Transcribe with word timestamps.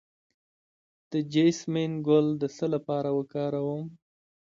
د 1.11 1.13
جیسمین 1.33 1.91
ګل 2.07 2.27
د 2.41 2.43
څه 2.55 2.65
لپاره 2.73 3.09
وکاروم؟ 3.17 3.83